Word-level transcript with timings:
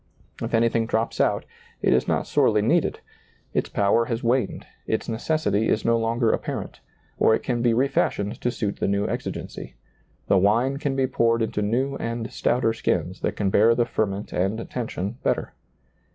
If 0.41 0.55
anything 0.55 0.87
drops 0.87 1.21
out, 1.21 1.45
it 1.83 1.93
is 1.93 2.07
not 2.07 2.25
sorely 2.25 2.63
^lailizccbvGoOgle 2.63 2.69
THE 2.71 2.71
COMING 2.71 2.81
TEMPLE 2.81 2.97
i8i 2.97 2.97
needed; 2.97 2.99
its 3.53 3.69
power 3.69 4.05
has 4.05 4.23
waned, 4.23 4.65
its 4.87 5.07
necessity 5.07 5.69
is 5.69 5.85
no 5.85 5.99
longer 5.99 6.31
apparent, 6.31 6.79
or 7.19 7.35
it 7.35 7.43
can 7.43 7.61
be 7.61 7.75
re 7.75 7.87
fashioned 7.87 8.41
to 8.41 8.49
suit 8.49 8.77
the 8.79 8.87
new 8.87 9.07
exigency; 9.07 9.75
the 10.25 10.39
wine 10.39 10.77
can 10.77 10.95
be 10.95 11.05
poured 11.05 11.43
into 11.43 11.61
new 11.61 11.97
and 11.97 12.33
stouter 12.33 12.73
skins 12.73 13.21
that 13.21 13.35
can 13.35 13.51
bear 13.51 13.75
the 13.75 13.85
fer 13.85 14.07
ment 14.07 14.33
and 14.33 14.67
tension 14.71 15.19
better. 15.23 15.53